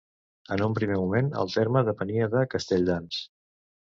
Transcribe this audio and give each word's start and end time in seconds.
En 0.53 0.61
un 0.67 0.71
primer 0.79 0.95
moment 1.01 1.29
el 1.41 1.51
terme 1.57 1.85
depenia 1.91 2.31
de 2.37 2.43
Castelldans. 2.57 3.21